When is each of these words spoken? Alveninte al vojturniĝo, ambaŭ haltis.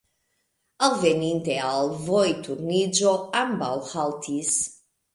Alveninte 0.87 1.59
al 1.67 1.93
vojturniĝo, 2.07 3.15
ambaŭ 3.45 3.73
haltis. 3.95 4.55